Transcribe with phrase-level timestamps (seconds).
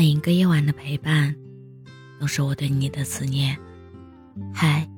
[0.00, 1.36] 每一个夜晚的陪伴，
[2.18, 3.54] 都是我对你的思念。
[4.50, 4.88] 嗨，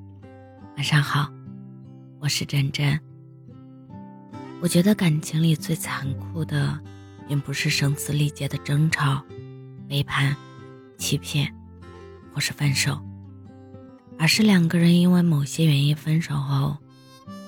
[0.77, 1.29] 晚上好，
[2.21, 2.97] 我是真真。
[4.61, 6.79] 我觉得感情里最残酷的，
[7.27, 9.21] 并不是声嘶力竭的争吵、
[9.89, 10.37] 背叛、
[10.97, 11.53] 欺骗，
[12.33, 12.97] 或是分手，
[14.21, 16.77] 而是两个人因为某些原因分手后，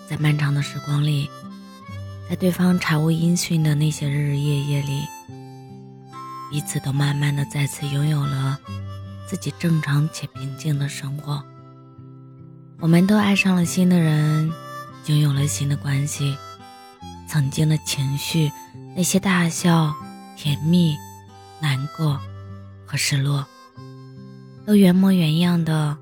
[0.08, 1.30] 在漫长的时光里，
[2.28, 5.04] 在对方查无音讯的那些日日夜夜里。
[6.54, 8.56] 彼此都慢慢的再次拥有了
[9.26, 11.42] 自己正常且平静的生活。
[12.78, 14.52] 我们都爱上了新的人，
[15.06, 16.38] 拥有了新的关系。
[17.26, 18.52] 曾经的情绪，
[18.94, 19.92] 那些大笑、
[20.36, 20.96] 甜蜜、
[21.60, 22.20] 难过
[22.86, 23.44] 和失落，
[24.64, 25.98] 都原模原样的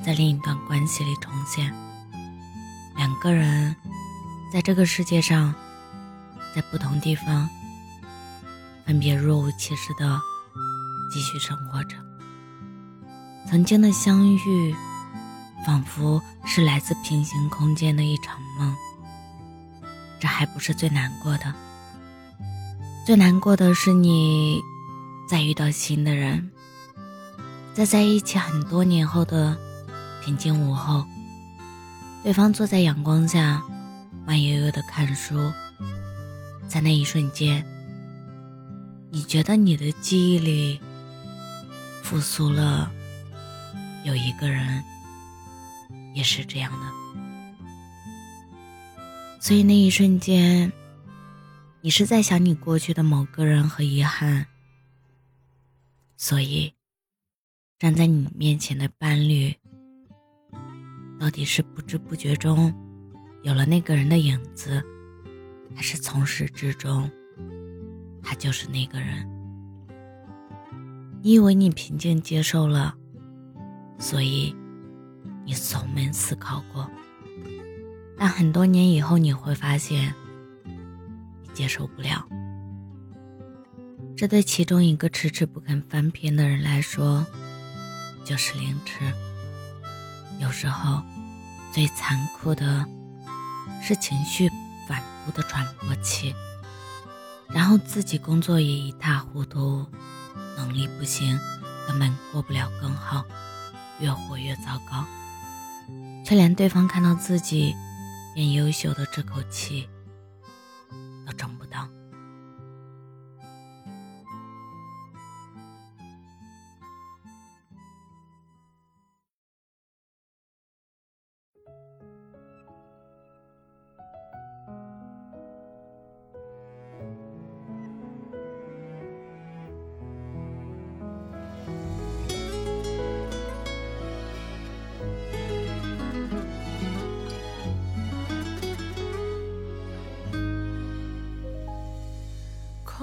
[0.00, 1.74] 在另一段关系里重现。
[2.96, 3.74] 两个人
[4.52, 5.52] 在这个世界上，
[6.54, 7.50] 在不同地方。
[8.86, 10.20] 分别若无其事的
[11.12, 11.96] 继续生活着。
[13.48, 14.74] 曾经的相遇，
[15.66, 18.74] 仿佛是来自平行空间的一场梦。
[20.20, 21.52] 这还不是最难过的，
[23.04, 24.60] 最难过的是你
[25.28, 26.50] 再遇到新的人，
[27.74, 29.58] 在在一起很多年后的
[30.24, 31.04] 平静午后，
[32.22, 33.62] 对方坐在阳光下，
[34.24, 35.52] 慢悠悠的看书，
[36.68, 37.66] 在那一瞬间。
[39.14, 40.80] 你觉得你的记忆里
[42.02, 42.90] 复苏了，
[44.04, 44.82] 有一个人
[46.14, 46.86] 也是这样的，
[49.38, 50.72] 所以那一瞬间，
[51.82, 54.46] 你是在想你过去的某个人和遗憾，
[56.16, 56.72] 所以
[57.78, 59.54] 站在你面前的伴侣，
[61.20, 62.74] 到底是不知不觉中
[63.42, 64.82] 有了那个人的影子，
[65.76, 67.10] 还是从始至终？
[68.22, 69.28] 他就是那个人。
[71.22, 72.94] 你以为你平静接受了，
[73.98, 74.54] 所以
[75.44, 76.90] 你从没思考过。
[78.16, 80.14] 但很多年以后，你会发现，
[81.42, 82.26] 你接受不了。
[84.16, 87.26] 这对其中一个迟迟不肯翻篇的人来说，
[88.24, 89.04] 就是凌迟。
[90.40, 91.02] 有时候，
[91.72, 92.84] 最残酷的
[93.82, 94.48] 是情绪
[94.88, 96.34] 反复的喘不过气。
[97.48, 99.86] 然后自己工作也一塌糊涂，
[100.56, 101.38] 能力不行，
[101.86, 103.24] 根本过不了更好，
[104.00, 105.04] 越活越糟糕，
[106.24, 107.74] 却连对方看到自己
[108.34, 109.88] 变优秀的这口气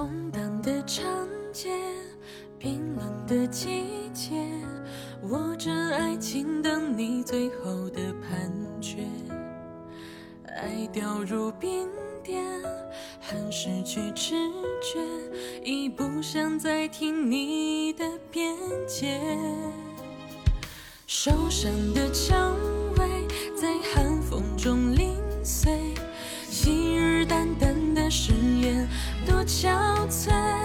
[0.10, 1.06] 空荡的长
[1.54, 1.70] 街，
[2.58, 4.32] 冰冷的季节，
[5.30, 9.06] 握着爱情等你最后的判决。
[10.48, 11.88] 爱掉入冰
[12.24, 12.44] 点，
[13.22, 14.34] 汗失去知
[14.82, 15.00] 觉，
[15.64, 18.56] 已不想再听你的辩
[18.88, 19.22] 解。
[21.06, 22.56] 受伤的蔷
[22.98, 24.96] 薇在寒风中
[29.50, 29.68] 憔
[30.08, 30.59] 悴，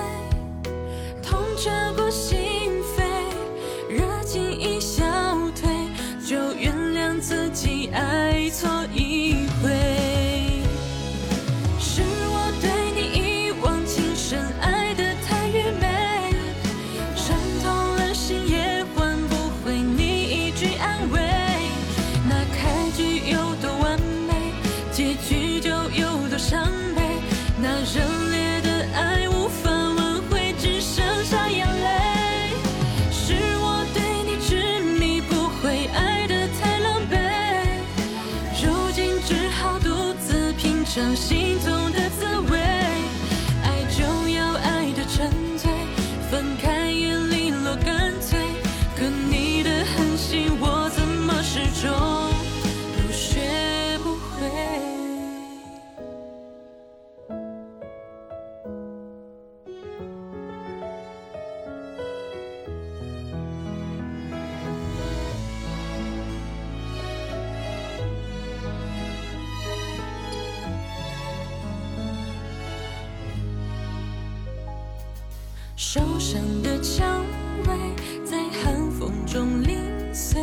[75.76, 77.24] 受伤的蔷
[77.66, 77.76] 薇
[78.24, 79.76] 在寒风中零
[80.14, 80.40] 碎，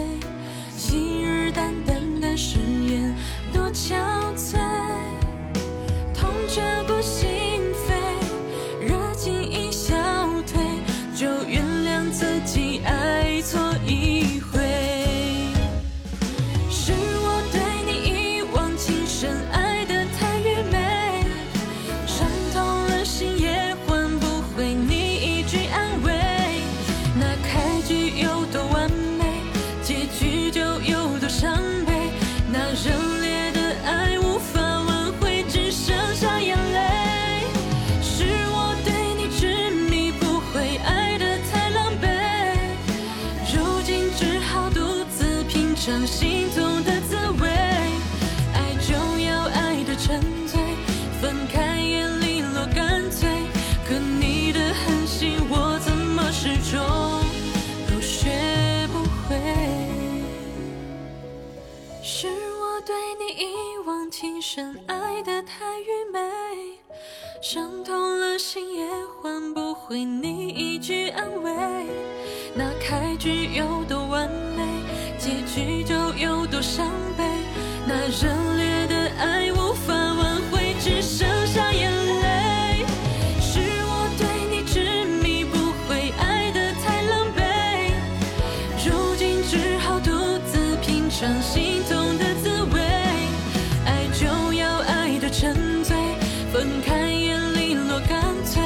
[0.75, 1.90] 信誓旦旦
[45.83, 47.49] 尝心痛的滋味。
[48.53, 50.59] 爱就要爱得沉醉，
[51.19, 53.27] 分开也利落干脆。
[53.89, 56.79] 可你的狠心，我怎么始终
[57.89, 58.29] 都学
[58.93, 59.35] 不会？
[62.03, 66.19] 是我对你一往情深，爱得太愚昧，
[67.41, 68.85] 伤痛了心也
[69.19, 71.51] 换不回你一句安慰。
[72.53, 74.00] 那开局有多
[91.31, 92.81] 尝心痛的滋味。
[93.85, 95.95] 爱就要爱得沉醉，
[96.51, 98.61] 分开也利落干脆。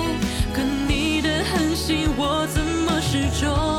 [0.51, 3.74] 可你的狠心，我怎么始终？